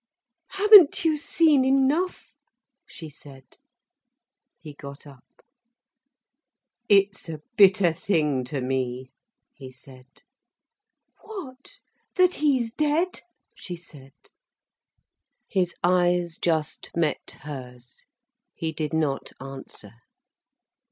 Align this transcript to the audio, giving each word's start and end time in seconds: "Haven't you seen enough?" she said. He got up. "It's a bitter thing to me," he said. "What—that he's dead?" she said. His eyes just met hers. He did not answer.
"Haven't 0.53 1.05
you 1.05 1.15
seen 1.15 1.63
enough?" 1.63 2.33
she 2.87 3.07
said. 3.07 3.59
He 4.57 4.73
got 4.73 5.05
up. 5.05 5.43
"It's 6.89 7.29
a 7.29 7.41
bitter 7.55 7.93
thing 7.93 8.43
to 8.45 8.61
me," 8.61 9.11
he 9.53 9.69
said. 9.71 10.07
"What—that 11.21 12.33
he's 12.33 12.73
dead?" 12.73 13.21
she 13.55 13.75
said. 13.75 14.13
His 15.47 15.75
eyes 15.83 16.39
just 16.39 16.89
met 16.95 17.37
hers. 17.41 18.07
He 18.55 18.71
did 18.71 18.93
not 18.95 19.31
answer. 19.39 19.93